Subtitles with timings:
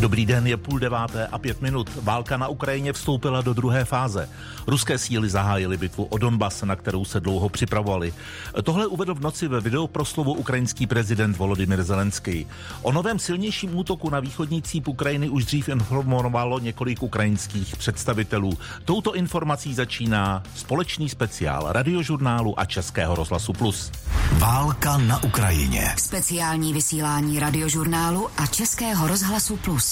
[0.00, 1.90] Dobrý den, je půl deváté a pět minut.
[2.02, 4.28] Válka na Ukrajině vstoupila do druhé fáze.
[4.66, 8.14] Ruské síly zahájily bitvu o Donbas, na kterou se dlouho připravovali.
[8.62, 12.46] Tohle uvedl v noci ve videoproslovu ukrajinský prezident Volodymyr Zelenský.
[12.82, 18.58] O novém silnějším útoku na východní cíp Ukrajiny už dřív informovalo několik ukrajinských představitelů.
[18.84, 23.92] Touto informací začíná společný speciál radiožurnálu a Českého rozhlasu Plus.
[24.38, 25.94] Válka na Ukrajině.
[25.98, 29.89] Speciální vysílání radiožurnálu a Českého rozhlasu Plus.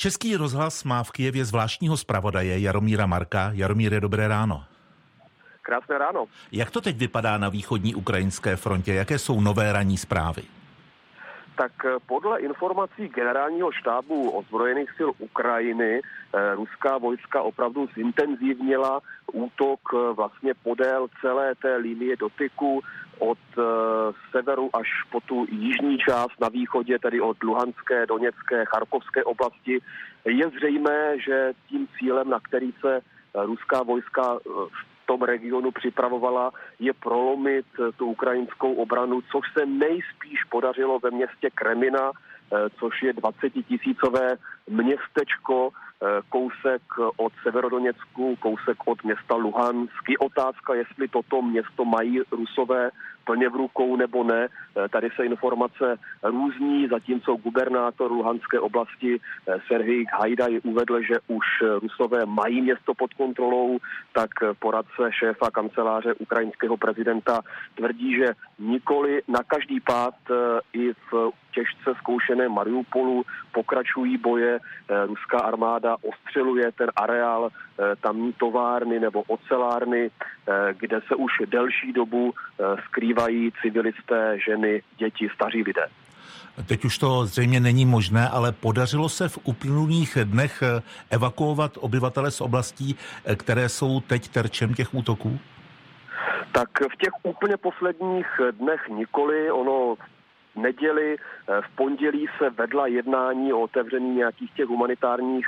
[0.00, 3.50] Český rozhlas má v Kijevě zvláštního zpravodaje Jaromíra Marka.
[3.52, 4.64] Jaromíre, dobré ráno.
[5.62, 6.24] Krásné ráno.
[6.52, 8.94] Jak to teď vypadá na východní ukrajinské frontě?
[8.94, 10.42] Jaké jsou nové ranní zprávy?
[11.60, 19.00] Tak eh, podle informací generálního štábu ozbrojených sil Ukrajiny eh, ruská vojska opravdu zintenzivnila
[19.32, 22.80] útok eh, vlastně podél celé té linie dotyku
[23.18, 23.38] od
[24.30, 29.80] severu až po tu jižní část na východě, tedy od Luhanské, Doněcké, Charkovské oblasti.
[30.24, 33.00] Je zřejmé, že tím cílem, na který se
[33.34, 40.44] ruská vojska v tom regionu připravovala, je prolomit eh, tu ukrajinskou obranu, což se nejspíš
[40.44, 44.38] podařilo ve městě Kremina, eh, což je 20 tisícové
[44.70, 46.82] městečko, eh, kousek
[47.16, 50.14] od Severodoněcku, kousek od města Luhansky.
[50.18, 52.90] Otázka, jestli toto město mají rusové
[53.24, 54.48] plně v rukou nebo ne.
[54.48, 61.46] Eh, tady se informace různí, zatímco gubernátor Luhanské oblasti eh, Serhij Hajdaj uvedl, že už
[61.82, 63.78] Rusové mají město pod kontrolou,
[64.12, 67.40] tak poradce šéfa kanceláře ukrajinského prezidenta
[67.74, 68.26] tvrdí, že
[68.58, 70.34] nikoli na každý pád eh,
[70.72, 74.58] i v těžce zkoušené Mariupolu pokračují boje.
[75.06, 77.48] Ruská armáda ostřeluje ten areál
[78.00, 80.10] tamní továrny nebo ocelárny,
[80.72, 82.34] kde se už delší dobu
[82.86, 85.86] skrývá přežívají civilisté, ženy, děti, staří lidé.
[86.66, 90.62] Teď už to zřejmě není možné, ale podařilo se v uplynulých dnech
[91.10, 92.96] evakuovat obyvatele z oblastí,
[93.36, 95.38] které jsou teď terčem těch útoků?
[96.52, 99.50] Tak v těch úplně posledních dnech nikoli.
[99.50, 99.96] Ono
[100.56, 101.16] neděli,
[101.60, 105.46] v pondělí se vedla jednání o otevření nějakých těch humanitárních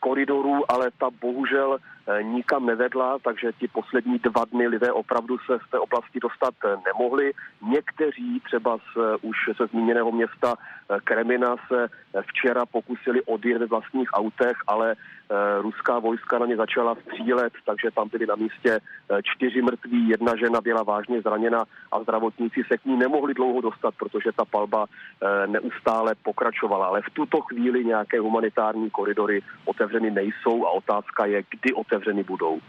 [0.00, 5.58] koridorů, ale ta bohužel eh, nikam nevedla, takže ti poslední dva dny lidé opravdu se
[5.66, 7.32] z té oblasti dostat eh, nemohli.
[7.68, 10.54] Někteří třeba z eh, už se zmíněného města
[11.04, 11.88] Kremina se
[12.22, 14.94] včera pokusili odjet ve vlastních autech, ale
[15.60, 18.78] ruská vojska na ně začala střílet, takže tam byli na místě
[19.22, 23.94] čtyři mrtví, jedna žena byla vážně zraněna a zdravotníci se k ní nemohli dlouho dostat,
[23.98, 24.86] protože ta palba
[25.46, 26.86] neustále pokračovala.
[26.86, 32.60] Ale v tuto chvíli nějaké humanitární koridory otevřeny nejsou a otázka je, kdy otevřeny budou.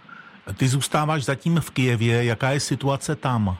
[0.57, 3.57] Ty zůstáváš zatím v Kijevě, jaká je situace tam?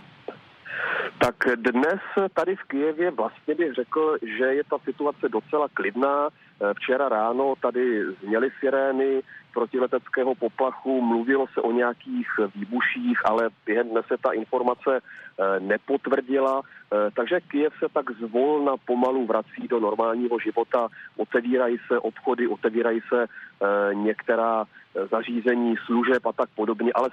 [1.18, 2.00] Tak dnes
[2.34, 6.28] tady v Kijevě vlastně bych řekl, že je ta situace docela klidná.
[6.74, 9.24] Včera ráno tady zněly sirény
[9.58, 16.62] protileteckého poplachu, mluvilo se o nějakých výbuších, ale během dne se ta informace eh, nepotvrdila.
[16.62, 23.02] Eh, takže Kiev se tak zvolna pomalu vrací do normálního života, otevírají se obchody, otevírají
[23.10, 24.66] se eh, některá
[25.12, 27.10] zařízení služeb a tak podobně, ale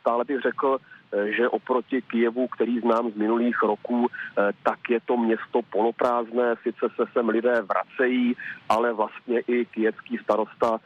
[0.00, 0.78] stále bych řekl,
[1.36, 4.06] že oproti Kijevu, který znám z minulých roků,
[4.62, 8.36] tak je to město poloprázdné, sice se sem lidé vracejí,
[8.68, 10.78] ale vlastně i kijevský starosta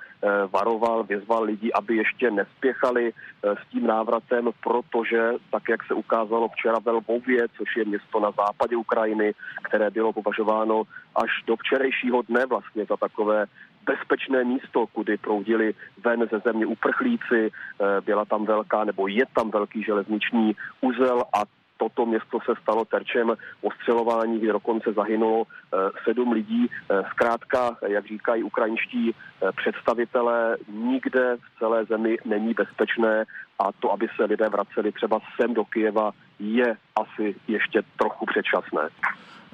[0.52, 3.12] varoval, vyzval lidi, aby ještě nespěchali
[3.42, 8.30] s tím návratem, protože, tak jak se ukázalo včera ve Lvově, což je město na
[8.30, 10.82] západě Ukrajiny, které bylo považováno
[11.16, 13.46] až do včerejšího dne vlastně za takové
[13.86, 15.74] bezpečné místo, kudy proudili
[16.04, 21.42] ven ze země uprchlíci, eh, byla tam velká, nebo je tam velký železniční uzel a
[21.76, 26.66] toto město se stalo terčem ostřelování, kde dokonce zahynulo eh, sedm lidí.
[26.66, 29.14] Eh, zkrátka, jak říkají ukrajinští
[29.56, 33.24] představitelé, nikde v celé zemi není bezpečné
[33.58, 38.88] a to, aby se lidé vraceli třeba sem do Kijeva, je asi ještě trochu předčasné.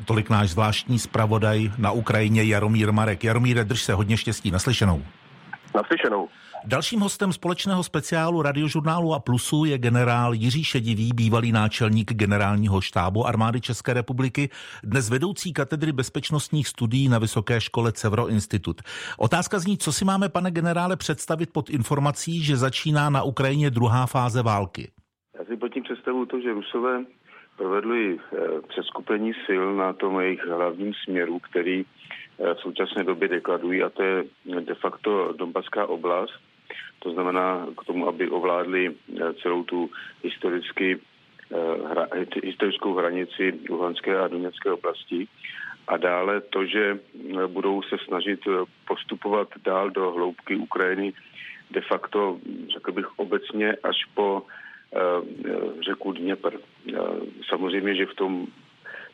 [0.05, 3.25] Tolik náš zvláštní zpravodaj na Ukrajině Jaromír Marek.
[3.25, 4.51] Jaromíre, drž se hodně štěstí.
[4.51, 5.03] Naslyšenou.
[5.75, 6.29] Naslyšenou.
[6.65, 13.27] Dalším hostem společného speciálu radiožurnálu a Plusu je generál Jiří Šedivý, bývalý náčelník generálního štábu
[13.27, 14.51] armády České republiky,
[14.83, 18.81] dnes vedoucí katedry bezpečnostních studií na Vysoké škole Cevro Institut.
[19.19, 24.07] Otázka zní, co si máme, pane generále, představit pod informací, že začíná na Ukrajině druhá
[24.07, 24.91] fáze války.
[25.39, 27.05] Já si pod tím představuju to, že Rusové
[27.57, 28.39] provedli eh,
[28.69, 34.03] přeskupení sil na tom jejich hlavním směru, který eh, v současné době dekladují, a to
[34.03, 34.25] je
[34.61, 36.41] de facto Donbaská oblast.
[36.99, 39.91] To znamená k tomu, aby ovládli eh, celou tu
[40.23, 40.99] historicky,
[41.91, 42.07] hra,
[42.45, 45.29] historickou hranici Luhanské a Doněcké oblasti.
[45.89, 46.99] a dále to, že
[47.47, 48.41] budou se snažit
[48.87, 51.13] postupovat dál do hloubky Ukrajiny,
[51.71, 52.39] de facto,
[52.75, 54.43] řekl bych obecně, až po
[55.87, 56.57] řeku Dněpr.
[57.49, 58.47] Samozřejmě, že v tom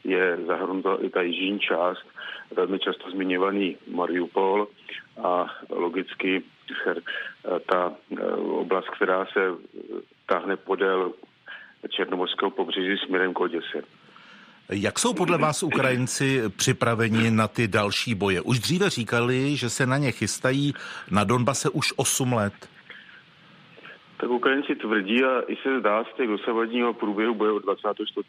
[0.05, 2.07] je zahrnuta i ta jižní část,
[2.57, 4.69] velmi často zmiňovaný Mariupol
[5.25, 6.43] a logicky
[7.73, 7.93] ta
[8.51, 9.41] oblast, která se
[10.27, 11.13] táhne podél
[11.91, 13.83] černomorského pobřeží směrem k Oděse.
[14.69, 18.41] Jak jsou podle vás Ukrajinci připraveni na ty další boje?
[18.41, 20.75] Už dříve říkali, že se na ně chystají
[21.11, 22.53] na Donbase už 8 let.
[24.17, 28.29] Tak Ukrajinci tvrdí a i se zdá z těch dosavadního průběhu boje od 24.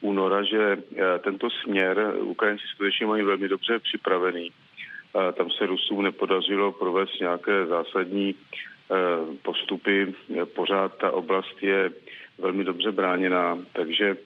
[0.00, 4.52] února, že eh, tento směr Ukrajinci skutečně mají velmi dobře připravený.
[5.12, 8.94] Tam se Rusům nepodařilo provést nějaké zásadní eh,
[9.42, 10.14] postupy.
[10.54, 11.90] Pořád ta oblast je
[12.38, 14.16] velmi dobře bráněná, takže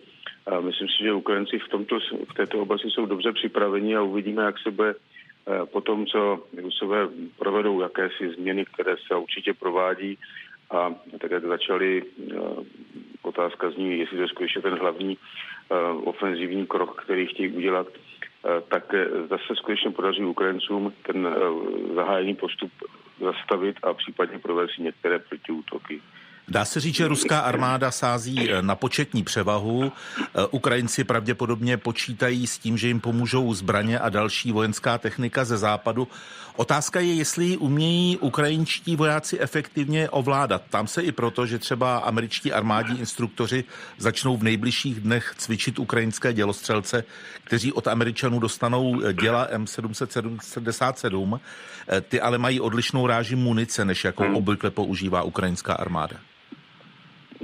[0.60, 1.98] myslím si, že Ukrajinci v, tomto,
[2.30, 6.46] v této oblasti jsou dobře připraveni a uvidíme, jak se bude eh, po tom, co
[6.62, 10.18] Rusové provedou jakési změny, které se určitě provádí
[10.70, 12.36] a tak jak začali, eh,
[13.22, 15.74] otázka zní, jestli to je skutečně ten hlavní eh,
[16.04, 17.86] ofenzivní krok, který chtějí udělat,
[18.68, 18.94] tak
[19.28, 21.36] zase skutečně podaří Ukrajincům ten
[21.94, 22.72] zahájený postup
[23.20, 26.02] zastavit a případně provést některé protiútoky.
[26.48, 29.92] Dá se říct, že ruská armáda sází eh, na početní převahu.
[30.18, 35.58] Eh, Ukrajinci pravděpodobně počítají s tím, že jim pomůžou zbraně a další vojenská technika ze
[35.58, 36.08] západu.
[36.56, 40.62] Otázka je, jestli ji umějí ukrajinští vojáci efektivně ovládat.
[40.70, 43.64] Tam se i proto, že třeba američtí armádní instruktoři
[43.98, 47.04] začnou v nejbližších dnech cvičit ukrajinské dělostřelce,
[47.44, 51.40] kteří od Američanů dostanou eh, děla M777.
[52.08, 54.36] Ty ale mají odlišnou ráži munice, než jakou hmm.
[54.36, 56.16] obvykle používá ukrajinská armáda.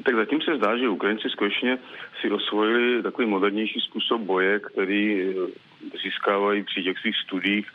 [0.05, 1.79] Tak zatím se zdá, že Ukrajinci skutečně
[2.21, 5.35] si osvojili takový modernější způsob boje, který eh,
[6.03, 7.67] získávají při těch svých studiích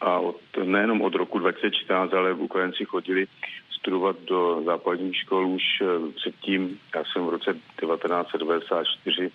[0.00, 3.26] a od, nejenom od roku 2014, ale Ukrajinci chodili
[3.70, 6.78] studovat do západních škol už eh, předtím.
[6.94, 9.30] Já jsem v roce 1994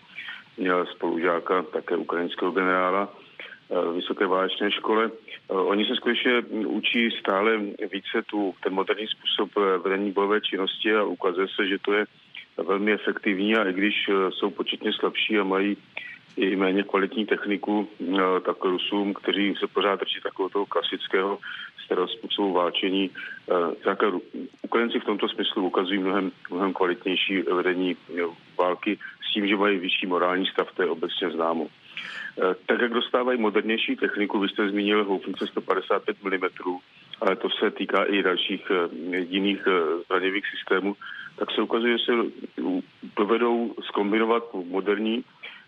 [0.57, 3.09] měl spolužáka, také ukrajinského generála,
[3.71, 5.11] v Vysoké válečné škole.
[5.47, 7.57] Oni se skutečně učí stále
[7.91, 9.49] více tu, ten moderní způsob
[9.83, 12.05] vedení bojové činnosti a ukazuje se, že to je
[12.57, 15.77] velmi efektivní a i když eh, jsou početně slabší a mají
[16.38, 21.39] i méně kvalitní techniku, eh, tak Rusům, kteří se pořád drží takového toho klasického
[21.86, 23.09] starého způsobu válčení,
[23.83, 24.07] tak eh,
[24.62, 27.95] Ukrajinci v tomto smyslu ukazují mnohem, mnohem kvalitnější vedení
[28.57, 28.98] války
[29.30, 31.68] s tím, že mají vyšší morální stav, to je obecně známo.
[32.65, 36.77] Tak jak dostávají modernější techniku, vy jste zmínil houfnice 155 mm,
[37.21, 38.71] ale to se týká i dalších
[39.30, 39.68] jiných
[40.06, 40.95] zbraněvých systémů,
[41.35, 42.11] tak se ukazuje, že se
[43.17, 45.23] dovedou skombinovat moderní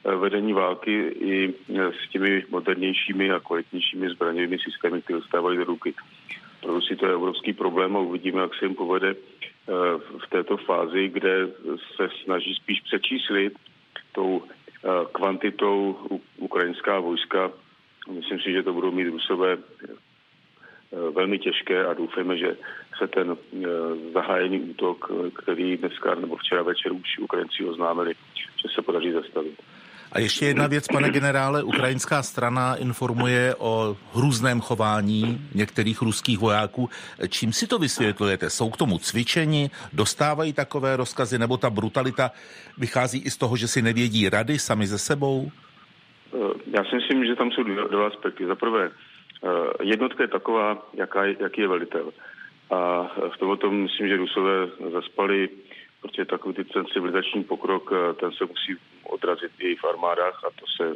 [0.05, 5.63] eh, vedení války i eh, s těmi modernějšími a kvalitnějšími zbraněvými systémy, které dostávají do
[5.63, 5.93] ruky.
[6.61, 9.71] Pro Rusy to je obrovský problém a uvidíme, jak se jim povede eh,
[10.25, 11.47] v této fázi, kde
[11.95, 13.53] se snaží spíš přečíslit
[14.11, 14.43] tou
[15.11, 15.97] kvantitou
[16.37, 17.51] ukrajinská vojska.
[18.11, 19.57] Myslím si, že to budou mít Rusové
[21.15, 22.57] velmi těžké a doufejme, že
[22.97, 23.67] se ten eh,
[24.13, 29.61] zahájený útok, který dneska nebo včera večer už Ukrajinci oznámili, že se podaří zastavit.
[30.13, 36.89] A ještě jedna věc, pane generále, ukrajinská strana informuje o hrůzném chování některých ruských vojáků.
[37.29, 38.49] Čím si to vysvětlujete?
[38.49, 42.31] Jsou k tomu cvičeni, dostávají takové rozkazy, nebo ta brutalita
[42.77, 45.51] vychází i z toho, že si nevědí rady sami ze sebou?
[46.33, 46.37] Eh,
[46.77, 48.45] já si myslím, že tam jsou dva aspekty.
[48.45, 49.12] Za prvé, eh,
[49.81, 52.13] jednotka je taková, jaká, jaký je velitel.
[52.71, 55.49] A v tomto myslím, že Rusové zaspali,
[56.01, 60.65] protože takový ten civilizační pokrok, eh, ten se musí odrazit i v armádách a to
[60.77, 60.95] se,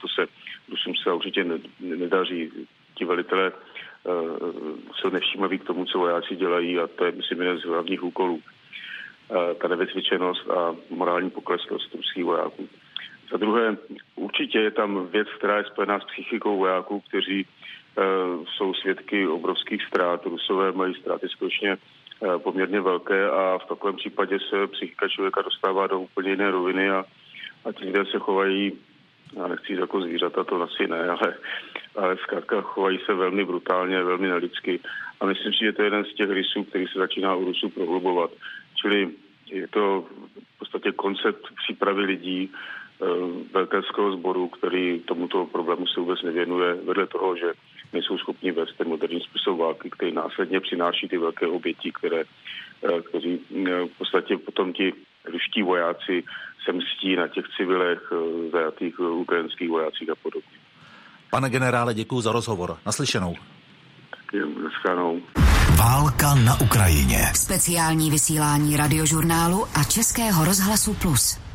[0.00, 0.26] to se
[0.70, 1.44] Rusům se určitě
[1.80, 2.52] nedaří.
[2.94, 3.52] Ti velitelé
[5.00, 8.40] se nevšímaví k tomu, co vojáci dělají a to je, myslím, jeden z hlavních úkolů.
[9.60, 12.68] Ta nevycvičenost a morální pokleslost ruských vojáků.
[13.30, 13.76] Za druhé,
[14.14, 17.46] určitě je tam věc, která je spojená s psychikou vojáků, kteří
[17.98, 20.26] Eh, jsou svědky obrovských ztrát.
[20.26, 25.86] Rusové mají ztráty skutečně eh, poměrně velké a v takovém případě se psychika člověka dostává
[25.86, 27.04] do úplně jiné roviny a,
[27.64, 28.72] a ti lidé se chovají,
[29.36, 31.34] já nechci jako zvířata, to asi ne, ale,
[31.96, 34.80] ale zkrátka chovají se velmi brutálně, velmi nelidsky
[35.20, 37.68] a myslím si, že to je jeden z těch rysů, který se začíná u Rusů
[37.68, 38.30] prohlubovat.
[38.74, 39.10] Čili
[39.46, 40.06] je to
[40.54, 42.52] v podstatě koncept přípravy lidí,
[43.52, 47.52] velkého sboru, který tomuto problému se vůbec nevěnuje, vedle toho, že
[47.92, 53.02] nejsou schopni vést ten moderní způsob války, který následně přináší ty velké oběti, které, eh,
[53.08, 54.92] kteří eh, v podstatě potom ti
[55.24, 56.24] ruští vojáci
[56.64, 60.56] se mstí na těch civilech, eh, zajatých ukrajinských vojácích a podobně.
[61.30, 62.76] Pane generále, děkuji za rozhovor.
[62.86, 63.34] Naslyšenou.
[64.62, 65.20] Naschledanou.
[65.78, 67.18] Válka na Ukrajině.
[67.34, 71.49] Speciální vysílání radiožurnálu a Českého rozhlasu Plus.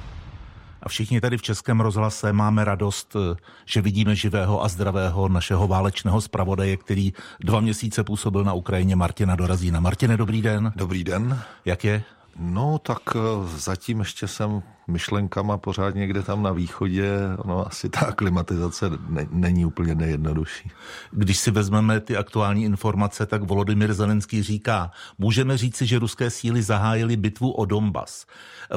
[0.85, 5.67] A všichni tady v Českém rozhlase máme radost, eh, že vidíme živého a zdravého našeho
[5.67, 9.79] válečného zpravodaje, který dva měsíce působil na Ukrajině, Martina Dorazína.
[9.79, 10.73] Martine, dobrý den.
[10.75, 11.39] Dobrý den.
[11.65, 12.03] Jak je?
[12.39, 13.19] No, tak eh,
[13.57, 17.11] zatím ještě jsem myšlenkama pořád někde tam na východě.
[17.45, 20.71] No, asi ta klimatizace ne, není úplně nejjednodušší.
[21.11, 26.61] Když si vezmeme ty aktuální informace, tak Volodymyr Zelenský říká, můžeme říci, že ruské síly
[26.61, 28.25] zahájily bitvu o Donbas.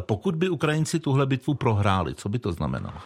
[0.01, 2.99] Pokud by Ukrajinci tuhle bitvu prohráli, co by to znamenalo?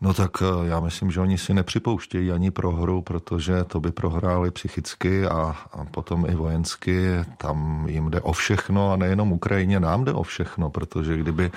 [0.00, 4.50] No tak eh, já myslím, že oni si nepřipouštějí ani prohru, protože to by prohráli
[4.50, 7.06] psychicky a, a potom i vojensky.
[7.38, 11.50] Tam jim jde o všechno a nejenom Ukrajině, nám jde o všechno, protože kdyby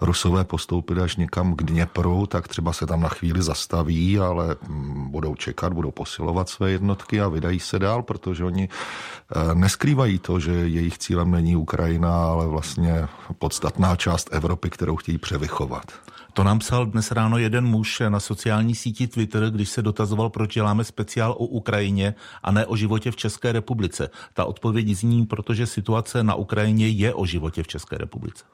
[0.00, 5.10] Rusové postoupili až někam k Dněpru, tak třeba se tam na chvíli zastaví, ale mm,
[5.10, 10.40] budou čekat, budou posilovat své jednotky a vydají se dál, protože oni eh, neskrývají to,
[10.40, 15.92] že jejich cílem není Ukrajina, ale vlastně podstatná část Evropy, kterou chtějí převychovat.
[16.34, 20.54] To nám psal dnes ráno jeden muž na sociální síti Twitter, když se dotazoval, proč
[20.54, 24.10] děláme speciál o Ukrajině a ne o životě v České republice.
[24.32, 28.44] Ta odpověď zní, protože situace na Ukrajině je o životě v České republice.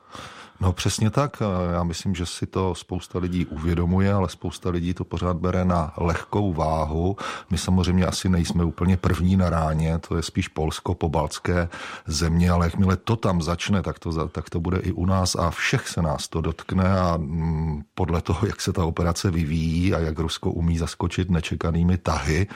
[0.60, 1.42] No přesně tak.
[1.72, 5.92] Já myslím, že si to spousta lidí uvědomuje, ale spousta lidí to pořád bere na
[5.96, 7.16] lehkou váhu.
[7.50, 11.68] My samozřejmě asi nejsme úplně první na ráně, to je spíš Polsko, pobaltské
[12.06, 15.50] země, ale jakmile to tam začne, tak to, tak to bude i u nás a
[15.50, 19.98] všech se nás to dotkne a mm, podle toho, jak se ta operace vyvíjí a
[19.98, 22.46] jak Rusko umí zaskočit nečekanými tahy,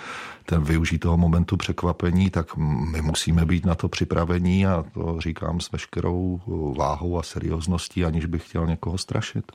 [0.47, 5.61] ten využít toho momentu překvapení, tak my musíme být na to připravení a to říkám
[5.61, 6.41] s veškerou
[6.79, 9.53] váhou a seriózností, aniž bych chtěl někoho strašit.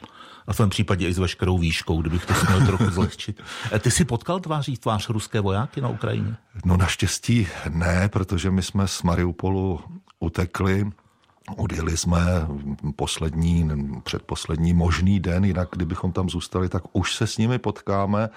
[0.47, 3.41] A v tom případě i s veškerou výškou, kdybych to směl trochu zlehčit.
[3.73, 6.35] E, ty jsi potkal tváří tvář ruské vojáky na Ukrajině?
[6.65, 9.79] No naštěstí ne, protože my jsme z Mariupolu
[10.19, 10.91] utekli
[11.57, 12.21] Odjeli jsme
[12.95, 13.69] poslední,
[14.03, 18.29] předposlední možný den, jinak kdybychom tam zůstali, tak už se s nimi potkáme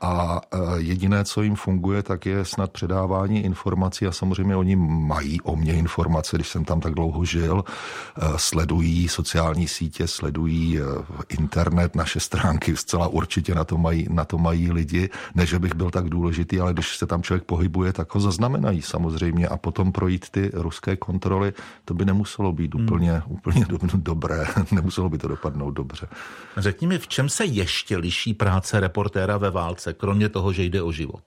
[0.00, 5.40] a e, jediné, co jim funguje, tak je snad předávání informací a samozřejmě oni mají
[5.40, 10.82] o mě informace, když jsem tam tak dlouho žil, e, sledují sociální sítě, sledují e,
[11.28, 15.74] internet, naše stránky, zcela určitě na to mají, na to mají lidi, ne, že bych
[15.74, 19.48] byl tak důležitý, ale když se tam člověk pohybuje, tak ho zaznamenají samozřejmě.
[19.48, 21.52] A potom projít ty ruské kontroly,
[21.84, 22.84] to by nemuselo být hmm.
[22.84, 26.08] úplně, úplně do, dobré, nemuselo by to dopadnout dobře.
[26.56, 30.64] Řekni mi, v čem se ještě liší práce reportéra ve válce práce, kromě toho, že
[30.64, 31.22] jde o život?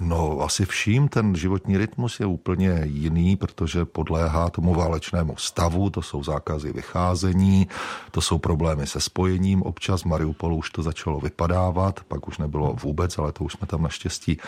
[0.00, 6.02] No, asi vším ten životní rytmus je úplně jiný, protože podléhá tomu válečnému stavu, to
[6.02, 7.68] jsou zákazy vycházení,
[8.10, 9.62] to jsou problémy se spojením.
[9.62, 13.66] Občas v Mariupolu už to začalo vypadávat, pak už nebylo vůbec, ale to už jsme
[13.66, 14.38] tam naštěstí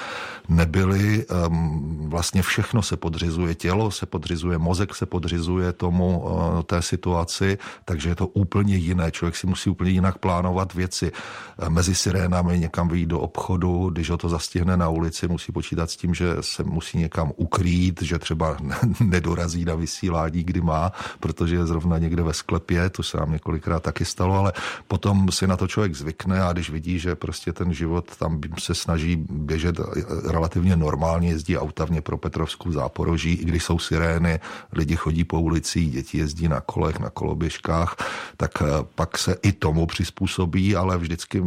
[0.49, 1.27] nebyli.
[1.29, 7.59] Ehm, vlastně všechno se podřizuje, tělo se podřizuje, mozek se podřizuje tomu eh, té situaci,
[7.85, 9.11] takže je to úplně jiné.
[9.11, 11.13] Člověk si musí úplně jinak plánovat věci.
[11.59, 15.91] Eh, mezi sirénami někam vyjít do obchodu, když ho to zastihne na ulici, musí počítat
[15.91, 18.57] s tím, že se musí někam ukrýt, že třeba
[19.01, 23.83] nedorazí na vysílání, kdy má, protože je zrovna někde ve sklepě, to se nám několikrát
[23.83, 24.53] taky stalo, ale
[24.89, 28.75] potom si na to člověk zvykne a když vidí, že prostě ten život tam se
[28.75, 29.81] snaží běžet
[30.25, 34.41] relativně normálně, jezdí auta v Petrovsku, Záporoží, i když jsou sirény,
[34.73, 37.97] lidi chodí po ulici, děti jezdí na kolech, na koloběžkách,
[38.37, 41.43] tak eh, pak se i tomu přizpůsobí, ale vždycky,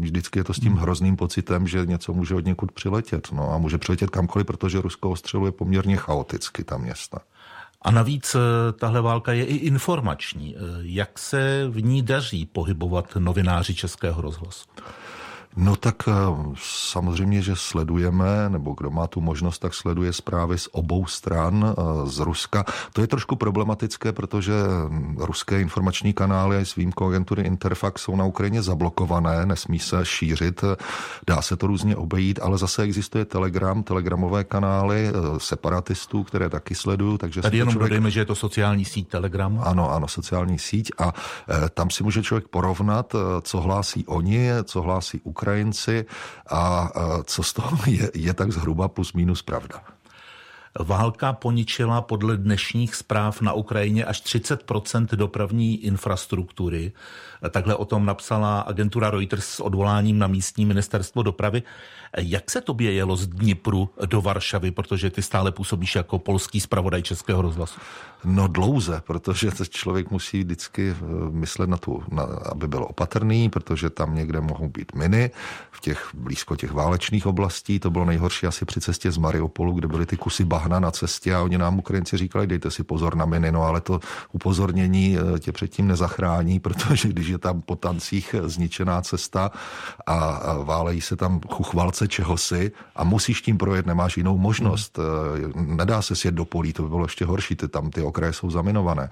[0.00, 3.27] vždycky je to s tím hrozným pocitem, že něco může od někud přiletět.
[3.30, 7.18] No a může přiletět kamkoliv, protože Rusko ostřeluje poměrně chaoticky ta města.
[7.82, 10.56] A navíc eh, tahle válka je i informační.
[10.56, 14.64] Eh, jak se v ní daří pohybovat novináři Českého rozhlasu?
[15.58, 16.12] No tak eh,
[16.62, 21.82] samozřejmě, že sledujeme, nebo kdo má tu možnost, tak sleduje zprávy z obou stran eh,
[22.06, 22.64] z Ruska.
[22.92, 28.24] To je trošku problematické, protože hm, ruské informační kanály s výjimkou agentury Interfax jsou na
[28.24, 30.64] Ukrajině zablokované, nesmí se šířit,
[31.26, 36.74] dá se to různě obejít, ale zase existuje Telegram, telegramové kanály eh, separatistů, které taky
[36.74, 37.18] sledují.
[37.18, 37.90] Takže Tady jenom člověk...
[37.90, 39.60] dodejme, že je to sociální síť Telegram.
[39.64, 41.12] Ano, ano, sociální síť a
[41.74, 46.06] tam si může člověk porovnat, co hlásí oni, co hlásí Ukrajina Ukrajinci
[46.50, 46.90] a
[47.24, 49.80] co z toho je, je tak zhruba plus minus pravda.
[50.78, 56.92] Válka poničila podle dnešních zpráv na Ukrajině až 30% dopravní infrastruktury.
[57.50, 61.62] Takhle o tom napsala agentura Reuters s odvoláním na místní ministerstvo dopravy.
[62.18, 67.02] Jak se tobě jelo z Dnipru do Varšavy, protože ty stále působíš jako polský zpravodaj
[67.02, 67.80] Českého rozhlasu?
[68.24, 73.90] No dlouze, protože člověk musí vždycky eh, myslet na tu, na, aby byl opatrný, protože
[73.90, 75.30] tam někde mohou být miny,
[75.70, 77.80] v těch blízko těch válečných oblastí.
[77.80, 81.34] To bylo nejhorší asi při cestě z Mariupolu, kde byly ty kusy bahna na cestě
[81.34, 84.00] a oni nám Ukrajinci říkali, dejte si pozor na miny, no ale to
[84.32, 89.50] upozornění eh, tě předtím nezachrání, protože když je tam po tancích zničená cesta
[90.06, 94.98] a, a válejí se tam chuchvalce čehosi a musíš tím projet, nemáš jinou možnost.
[95.54, 95.76] Hmm.
[95.76, 98.50] Nedá se sjet do polí, to by bylo ještě horší, ty tam ty okraje jsou
[98.50, 99.10] zaminované.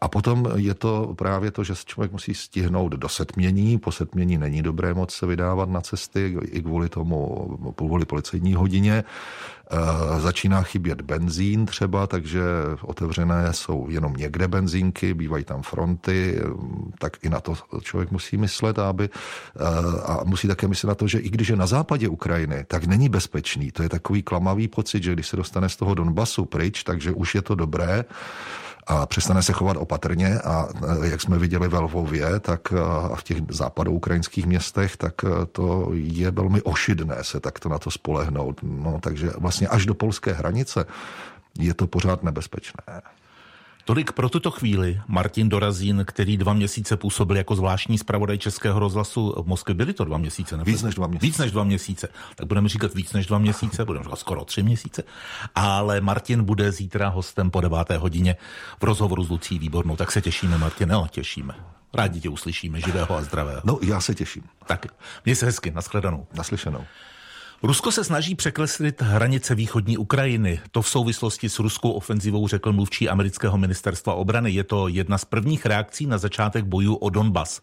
[0.00, 3.78] A potom je to právě to, že člověk musí stihnout do setmění.
[3.78, 7.18] Po setmění není dobré moc se vydávat na cesty i kvůli tomu,
[7.76, 9.04] kvůli policejní hodině.
[9.72, 12.42] Eh, začíná chybět benzín třeba, takže
[12.82, 16.40] otevřené jsou jenom někde benzínky, bývají tam fronty,
[16.98, 19.60] tak i na to člověk musí myslet, aby, eh,
[20.04, 23.08] a musí také myslet na to, že i když je na západě Ukrajiny, tak není
[23.08, 23.70] bezpečný.
[23.70, 27.34] To je takový klamavý pocit, že když se dostane z toho Donbasu pryč, takže už
[27.34, 28.04] je to dobré
[28.90, 30.68] a přestane se chovat opatrně a
[31.02, 32.80] e, jak jsme viděli ve Lvově, tak e,
[33.12, 37.90] a v těch západoukrajinských městech, tak e, to je velmi ošidné se takto na to
[37.90, 38.60] spolehnout.
[38.62, 40.84] No, takže vlastně až do polské hranice
[41.58, 42.82] je to pořád nebezpečné.
[43.90, 45.00] Tolik pro tuto chvíli.
[45.08, 49.74] Martin Dorazín, který dva měsíce působil jako zvláštní zpravodaj Českého rozhlasu v Moskvě.
[49.74, 50.56] Byly to dva měsíce?
[50.56, 50.70] Nebo?
[50.70, 51.26] Víc než dva měsíce.
[51.26, 52.08] Víc než dva měsíce.
[52.34, 55.02] Tak budeme říkat víc než dva měsíce, budeme říkat skoro tři měsíce.
[55.54, 58.36] Ale Martin bude zítra hostem po deváté hodině
[58.80, 59.96] v rozhovoru s Lucí Výbornou.
[59.96, 60.88] Tak se těšíme, Martin.
[60.88, 61.54] No, těšíme.
[61.94, 63.60] Rádi tě uslyšíme, živého a zdravého.
[63.64, 64.42] No, já se těším.
[64.66, 64.86] Tak,
[65.24, 66.26] měj se hezky, nashledanou.
[66.34, 66.84] Naslyšenou.
[67.62, 70.60] Rusko se snaží překleslit hranice východní Ukrajiny.
[70.70, 74.50] To v souvislosti s ruskou ofenzivou řekl mluvčí amerického ministerstva obrany.
[74.50, 77.60] Je to jedna z prvních reakcí na začátek bojů o Donbas.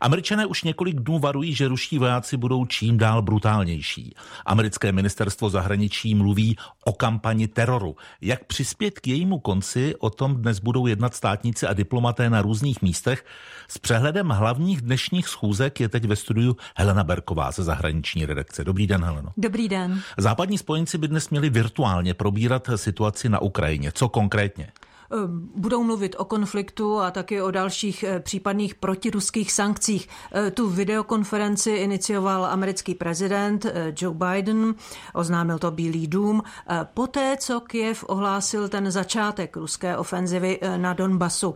[0.00, 4.14] Američané už několik dnů varují, že ruští vojáci budou čím dál brutálnější.
[4.46, 7.96] Americké ministerstvo zahraničí mluví o kampani teroru.
[8.20, 12.82] Jak přispět k jejímu konci, o tom dnes budou jednat státníci a diplomaté na různých
[12.82, 13.24] místech.
[13.68, 18.64] S přehledem hlavních dnešních schůzek je teď ve studiu Helena Berková ze zahraniční redakce.
[18.64, 19.31] Dobrý den, Heleno.
[19.36, 20.02] Dobrý den.
[20.18, 23.92] Západní spojenci by dnes měli virtuálně probírat situaci na Ukrajině.
[23.92, 24.72] Co konkrétně?
[25.12, 25.16] Eh,
[25.54, 30.08] budou mluvit o konfliktu a taky o dalších eh, případných protiruských sankcích.
[30.32, 33.66] Eh, tu videokonferenci inicioval americký prezident
[34.00, 34.74] Joe Biden,
[35.14, 36.42] oznámil to Bílý dům,
[36.94, 41.54] poté, co Kiev ohlásil ten začátek ruské ofenzivy na Donbasu.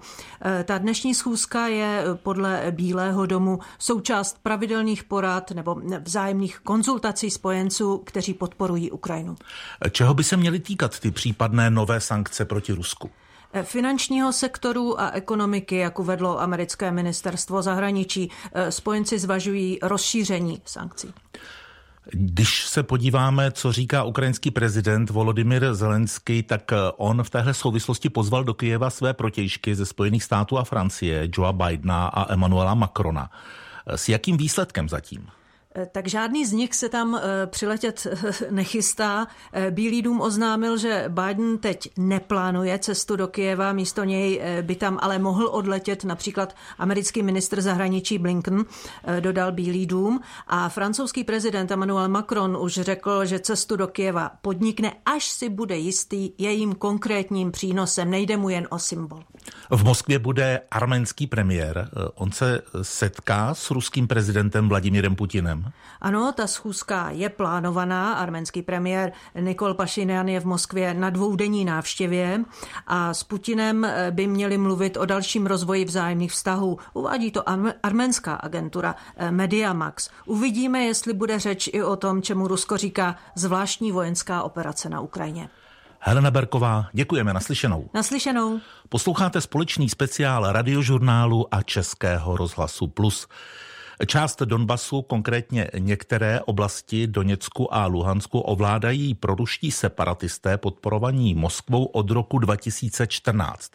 [0.64, 8.34] Ta dnešní schůzka je podle Bílého domu součást pravidelných porad nebo vzájemných konzultací spojenců, kteří
[8.34, 9.36] podporují Ukrajinu.
[9.90, 13.10] Čeho by se měly týkat ty případné nové sankce proti Rusku?
[13.62, 18.30] Finančního sektoru a ekonomiky, jak uvedlo americké ministerstvo zahraničí.
[18.52, 21.12] Eh, spojenci zvažují rozšíření sankcí.
[22.12, 28.08] Když se podíváme, co říká ukrajinský prezident Volodymyr Zelenský, tak eh, on v téhle souvislosti
[28.08, 33.30] pozval do Kyjeva své protějšky ze Spojených států a Francie, Joea Bidena a Emmanuela Macrona.
[33.86, 35.28] Eh, s jakým výsledkem zatím?
[35.76, 39.26] Eh, tak žádný z nich se tam eh, přiletět eh, nechystá.
[39.70, 45.18] Bílý dům oznámil, že Biden teď neplánuje cestu do Kijeva, místo něj by tam ale
[45.18, 48.64] mohl odletět například americký ministr zahraničí Blinken,
[49.20, 50.20] dodal Bílý dům.
[50.46, 55.76] A francouzský prezident Emmanuel Macron už řekl, že cestu do Kijeva podnikne, až si bude
[55.76, 58.10] jistý jejím konkrétním přínosem.
[58.10, 59.24] Nejde mu jen o symbol.
[59.70, 61.90] V Moskvě bude arménský premiér.
[62.14, 65.65] On se setká s ruským prezidentem Vladimírem Putinem.
[66.00, 68.14] Ano, ta schůzka je plánovaná.
[68.14, 72.40] Arménský premiér Nikol Pašinian je v Moskvě na dvoudenní návštěvě
[72.86, 76.78] a s Putinem by měli mluvit o dalším rozvoji vzájemných vztahů.
[76.92, 77.42] Uvádí to
[77.82, 80.10] arménská agentura eh, Mediamax.
[80.26, 85.48] Uvidíme, jestli bude řeč i o tom, čemu Rusko říká zvláštní vojenská operace na Ukrajině.
[85.98, 87.90] Helena Berková, děkujeme naslyšenou.
[87.94, 88.60] Naslyšenou.
[88.88, 93.28] Posloucháte společný speciál radiožurnálu a Českého rozhlasu Plus.
[94.06, 102.38] Část Donbasu, konkrétně některé oblasti Doněcku a Luhansku, ovládají proruští separatisté podporovaní Moskvou od roku
[102.38, 103.72] 2014.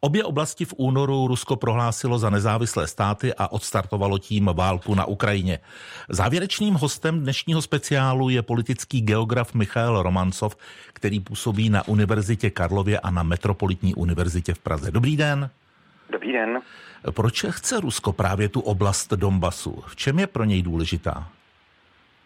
[0.00, 5.58] Obě oblasti v únoru Rusko prohlásilo za nezávislé státy a odstartovalo tím válku na Ukrajině.
[6.08, 10.56] Závěrečným hostem dnešního speciálu je politický geograf Michael Romancov,
[10.92, 14.90] který působí na Univerzitě Karlově a na Metropolitní univerzitě v Praze.
[14.90, 15.50] Dobrý den.
[16.10, 16.60] Dobrý den.
[17.14, 19.84] Proč chce Rusko právě tu oblast Donbasu?
[19.86, 21.26] V čem je pro něj důležitá?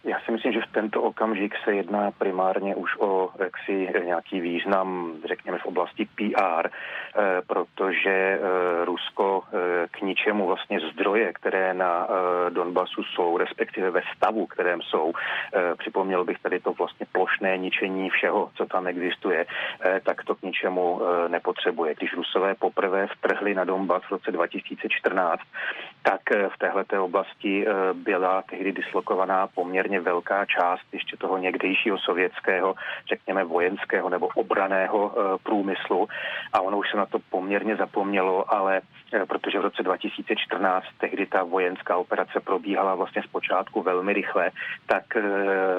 [0.04, 5.14] Já si myslím, že v tento okamžik se jedná primárně už o jaksi nějaký význam,
[5.28, 12.08] řekněme, v oblasti PR, eh, protože eh, Rusko eh, k ničemu vlastně zdroje, které na
[12.48, 15.12] Donbasu jsou, respektive ve stavu, kterém jsou,
[15.78, 19.46] připomněl bych tady to vlastně plošné ničení všeho, co tam existuje,
[20.02, 21.94] tak to k ničemu nepotřebuje.
[21.94, 25.42] Když Rusové poprvé vtrhli na Donbas v roce 2014,
[26.02, 32.74] tak v téhleté oblasti byla tehdy dislokovaná poměrně velká část ještě toho někdejšího sovětského,
[33.08, 36.08] řekněme vojenského nebo obraného eh, průmyslu
[36.52, 38.80] a ono už se na to poměrně zapomnělo, ale
[39.12, 44.50] eh, protože v roce 2014 tehdy ta vojenská operace probíhala vlastně zpočátku velmi rychle,
[44.86, 45.22] tak eh,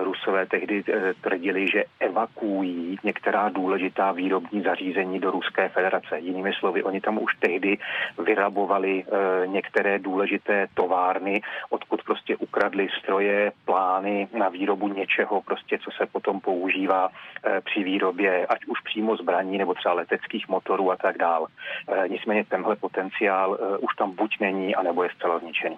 [0.03, 0.83] Rusové tehdy
[1.21, 6.19] tvrdili, že evakuují některá důležitá výrobní zařízení do Ruské federace.
[6.19, 7.77] Jinými slovy, oni tam už tehdy
[8.25, 9.03] vyrabovali
[9.45, 16.39] některé důležité továrny, odkud prostě ukradli stroje, plány na výrobu něčeho, prostě, co se potom
[16.39, 21.47] používá eh, při výrobě, ať už přímo zbraní nebo třeba leteckých motorů a tak dál.
[21.47, 25.77] Eh, nicméně tenhle potenciál eh, už tam buď není, anebo je zcela zničený.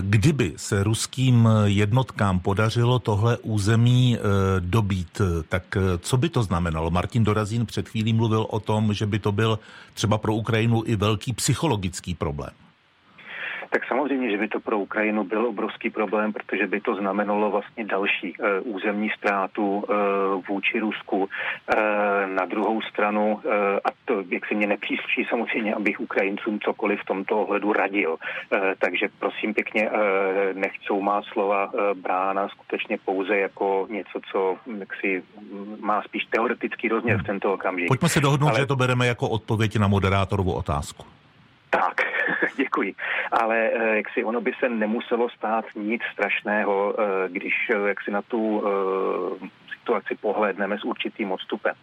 [0.00, 4.18] Kdyby se ruským jednotkám podařilo tohle území
[4.58, 6.90] dobít, tak co by to znamenalo?
[6.90, 9.58] Martin Dorazín před chvílí mluvil o tom, že by to byl
[9.94, 12.50] třeba pro Ukrajinu i velký psychologický problém
[13.70, 17.84] tak samozřejmě, že by to pro Ukrajinu byl obrovský problém, protože by to znamenalo vlastně
[17.84, 19.86] další uh, územní ztrátu uh,
[20.48, 21.18] vůči Rusku.
[21.18, 21.28] Uh,
[22.26, 23.52] na druhou stranu, uh,
[23.84, 28.10] a to jak se mě nepřísluší samozřejmě, abych Ukrajincům cokoliv v tomto ohledu radil.
[28.10, 29.98] Uh, takže prosím pěkně, uh,
[30.54, 35.22] nechcou má slova uh, brána skutečně pouze jako něco, co jaksi
[35.80, 37.88] má spíš teoretický rozměr v tento okamžik.
[37.88, 38.60] Pojďme se dohodnout, Ale...
[38.60, 41.04] že to bereme jako odpověď na moderátorovu otázku.
[41.70, 42.00] Tak,
[42.56, 42.94] děkuji.
[43.32, 48.00] Ale eh, jak si ono by se nemuselo stát nic strašného, eh, když eh, jak
[48.00, 48.62] si na tu
[49.78, 51.74] situaci pohlédneme s určitým odstupem.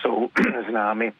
[0.00, 0.28] Jsou
[0.70, 1.12] známy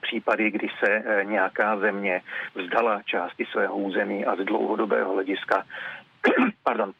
[0.00, 2.22] případy, kdy se nějaká země
[2.54, 5.64] vzdala části svého území a z dlouhodobého hlediska
[6.62, 6.92] pardon,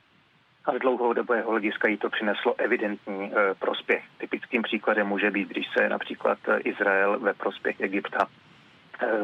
[0.65, 4.05] a z dlouhodobého hlediska jí to přineslo evidentní prospěch.
[4.19, 8.27] Typickým příkladem může být, když se například Izrael ve prospěch Egypta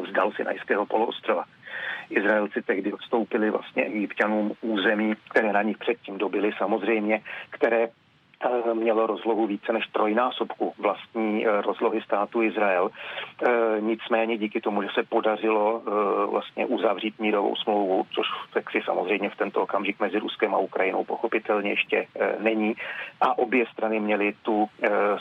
[0.06, 1.44] vzdal Sinajského poloostrova.
[2.10, 9.06] Izraelci tehdy odstoupili vlastně egyptianům území, které na nich předtím dobili samozřejmě, které eh, mělo
[9.06, 12.90] rozlohu více než trojnásobku vlastní eh, rozlohy státu Izrael.
[13.80, 15.82] Nicméně díky tomu, že se podařilo
[16.30, 18.26] vlastně uzavřít mírovou smlouvu, což
[18.70, 22.06] si samozřejmě v tento okamžik mezi Ruskem a Ukrajinou pochopitelně ještě
[22.38, 22.74] není,
[23.20, 24.68] a obě strany měly tu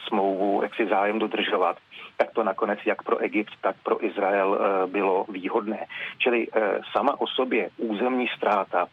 [0.07, 1.77] smlouvu jaksi zájem dodržovat,
[2.19, 5.85] tak to nakonec jak pro Egypt, tak pro Izrael eh, bylo výhodné.
[6.17, 8.87] Čili eh, sama o sobě územní ztráta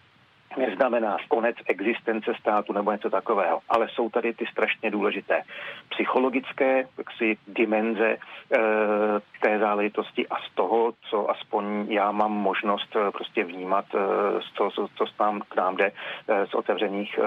[0.57, 5.42] neznamená konec existence státu nebo něco takového, ale jsou tady ty strašně důležité
[5.88, 8.16] psychologické jaksi, dimenze
[9.37, 13.99] e, té záležitosti a z toho, co aspoň já mám možnost e, prostě vnímat e,
[14.42, 15.92] z toho, co, co nám k nám jde
[16.29, 17.18] e, z otevřených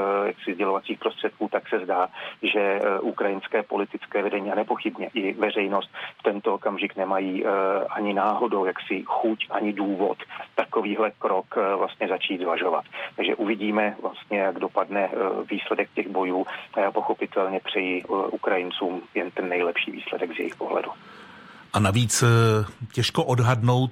[0.54, 2.08] sdělovacích prostředků, tak se zdá,
[2.42, 7.46] že ukrajinské politické vedení a nepochybně i veřejnost v tento okamžik nemají
[7.90, 10.18] ani náhodou jaksi chuť, ani důvod
[10.56, 12.86] takovýhle krok vlastně začít zvažovat.
[13.16, 15.18] Takže uvidíme vlastně, jak dopadne eh,
[15.52, 20.56] výsledek těch bojů a já pochopitelně přeji eh, Ukrajincům jen ten nejlepší výsledek z jejich
[20.56, 20.92] pohledu.
[21.74, 23.92] A navíc eh, těžko odhadnout,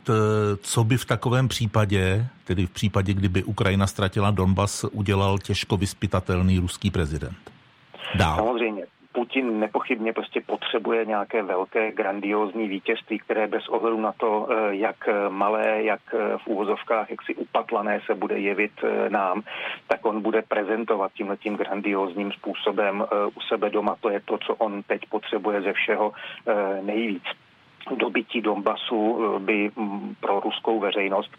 [0.62, 6.60] co by v takovém případě, tedy v případě, kdyby Ukrajina ztratila Donbas, udělal těžko vyspytatelný
[6.60, 7.38] ruský prezident.
[8.16, 8.36] Dál.
[8.36, 8.84] Samozřejmě.
[9.18, 15.10] Putin nepochybně prostě potřebuje nějaké velké, grandiózní vítězství, které bez ohledu na to, eh, jak
[15.30, 19.42] malé, jak eh, v úvozovkách, jak si upatlané se bude jevit eh, nám,
[19.88, 23.96] tak on bude prezentovat tímhle tím grandiózním způsobem u sebe doma.
[24.00, 26.12] To je to, co on teď potřebuje ze všeho
[26.82, 27.24] nejvíc.
[27.96, 31.32] Dobytí Donbasu by mm, pro ruskou veřejnost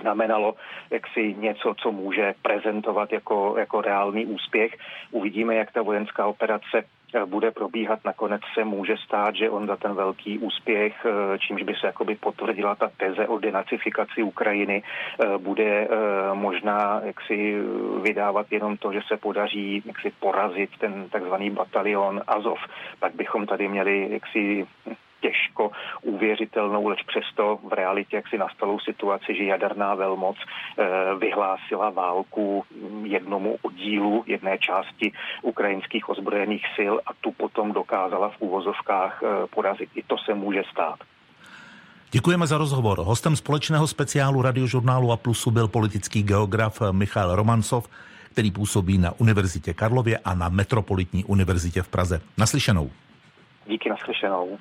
[0.00, 0.54] znamenalo
[0.90, 4.72] jaksi něco, co může prezentovat jako, jako reálný úspěch.
[5.10, 6.82] Uvidíme, jak ta vojenská operace
[7.14, 7.98] eh, bude probíhat.
[8.04, 12.14] Nakonec se může stát, že on za ten velký úspěch, eh, čímž by se jakoby
[12.14, 15.88] potvrdila ta teze o denacifikaci Ukrajiny, eh, bude
[16.32, 17.56] možná jaksi
[18.02, 22.58] vydávat jenom to, že se podaří jaksi porazit ten takzvaný batalion Azov.
[23.00, 24.66] Pak bychom tady měli jaksi
[25.20, 25.70] těžko
[26.02, 30.86] uvěřitelnou, leč přesto v realitě jak si nastalou situaci, že jaderná velmoc eh,
[31.18, 32.64] vyhlásila válku
[33.02, 39.90] jednomu oddílu, jedné části ukrajinských ozbrojených sil a tu potom dokázala v úvozovkách eh, porazit.
[39.94, 40.98] I to se může stát.
[42.10, 42.98] Děkujeme za rozhovor.
[42.98, 47.88] Hostem společného speciálu radiožurnálu A Plusu byl politický geograf Michal Romancov,
[48.32, 52.20] který působí na Univerzitě Karlově a na Metropolitní univerzitě v Praze.
[52.38, 52.90] Naslyšenou.
[53.66, 54.58] Díky naslyšenou.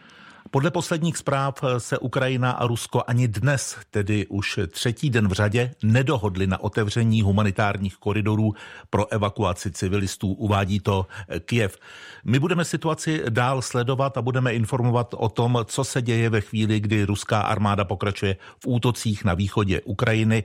[0.51, 5.71] Podle posledních zpráv se Ukrajina a Rusko ani dnes, tedy už třetí den v řadě,
[5.83, 8.53] nedohodli na otevření humanitárních koridorů
[8.89, 11.07] pro evakuaci civilistů, uvádí to
[11.45, 11.77] Kiev.
[12.25, 16.79] My budeme situaci dál sledovat a budeme informovat o tom, co se děje ve chvíli,
[16.79, 20.43] kdy ruská armáda pokračuje v útocích na východě Ukrajiny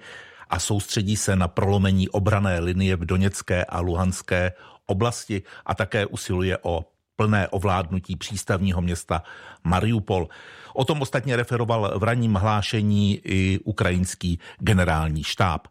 [0.51, 4.53] a soustředí se na prolomení obrané linie v Doněcké a Luhanské
[4.87, 6.92] oblasti a také usiluje o
[7.23, 9.23] plné ovládnutí přístavního města
[9.65, 10.29] Mariupol.
[10.75, 15.67] O tom ostatně referoval v ranním hlášení i ukrajinský generální štáb.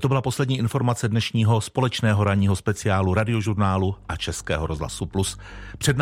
[0.00, 5.38] To byla poslední informace dnešního společného ranního speciálu radiožurnálu a Českého rozhlasu Plus.
[5.78, 5.96] Před